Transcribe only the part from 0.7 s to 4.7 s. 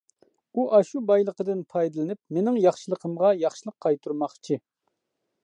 ئاشۇ بايلىقىدىن پايدىلىنىپ مېنىڭ ياخشىلىقىمغا ياخشىلىق قايتۇرماقچى.